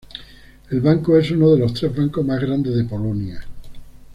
El 0.71 0.81
banco 0.81 1.15
es 1.15 1.29
uno 1.29 1.51
de 1.53 1.59
los 1.59 1.75
tres 1.75 1.95
bancos 1.95 2.25
más 2.25 2.41
grandes 2.41 2.73
de 2.73 2.85
Polonia. 2.85 3.45